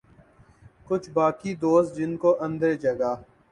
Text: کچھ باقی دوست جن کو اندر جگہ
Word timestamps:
کچھ 0.87 1.09
باقی 1.11 1.51
دوست 1.55 1.89
جن 1.97 2.11
کو 2.17 2.29
اندر 2.43 2.73
جگہ 2.75 3.13